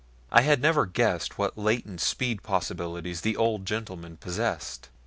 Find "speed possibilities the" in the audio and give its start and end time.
2.01-3.37